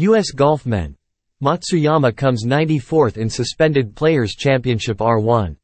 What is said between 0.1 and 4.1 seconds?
Golf Men. Matsuyama comes 94th in Suspended